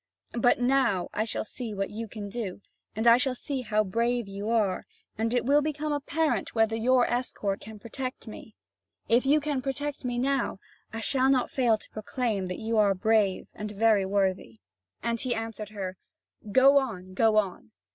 [0.33, 2.61] But now I shall see what you can do,
[2.95, 7.05] and I shall see how brave you are, and it will become apparent whether your
[7.05, 8.55] escort can protect me.
[9.07, 10.57] If you can protect me now,
[10.91, 14.57] I shall not fail to proclaim that you are brave and very worthy."
[15.03, 15.97] And he answered her:
[16.51, 17.69] "Go on, go on!"